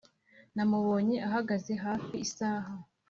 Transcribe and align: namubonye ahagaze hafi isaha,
namubonye 0.55 1.17
ahagaze 1.27 1.71
hafi 1.85 2.13
isaha, 2.27 2.71